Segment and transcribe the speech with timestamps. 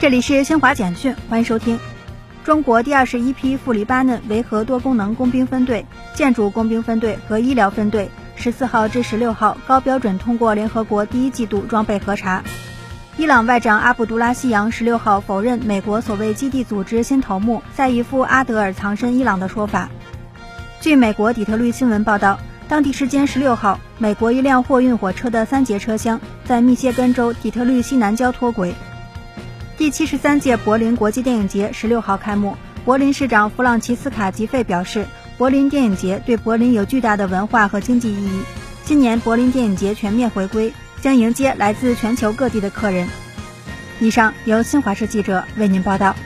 [0.00, 1.78] 这里是新华简讯，欢迎收听。
[2.44, 12.42] 中国第二十一批赴黎巴嫩维和多功能工兵分队、建筑工兵分队和医疗分队十四号至十六号高标准通过联合国第一季度装备核查。
[13.16, 19.88] 伊朗外长阿卜杜拉希扬十六号否认美国所谓基地组织新头目赛义夫阿德尔藏身伊朗的说法。
[20.80, 22.38] 据美国底特律新闻报道，
[22.68, 28.74] 当地时间十六号，美国一辆货运火车的三节车厢在密歇根州底特律西南郊脱轨。
[29.84, 32.56] 第七十三届柏林国际电影节十六号开幕，
[32.86, 35.06] 柏林市长弗朗齐斯卡·吉费表示，
[35.36, 38.40] 柏林电影节对柏林有巨大的文化和经济意义。
[38.82, 43.06] 今年柏林电影节全面回归，将迎接来自全球各地的客人。
[44.00, 46.16] 以上由新华社记者为您报道。